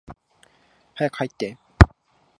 [0.95, 1.59] 早く入って。